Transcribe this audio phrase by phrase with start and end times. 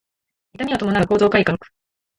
[0.57, 1.59] 痛みを伴う構造改革